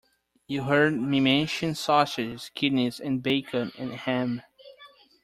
[0.47, 4.41] You heard me mention sausages, kidneys and bacon and ham.